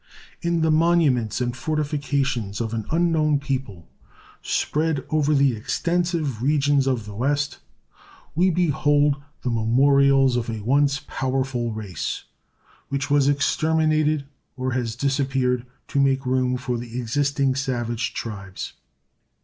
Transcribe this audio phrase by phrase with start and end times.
[0.41, 3.87] In the monuments and fortifications of an unknown people,
[4.41, 7.59] spread over the extensive regions of the West,
[8.33, 12.23] we behold the memorials of a once powerful race,
[12.89, 14.25] which was exterminated
[14.57, 18.73] of has disappeared to make room for the existing savage tribes.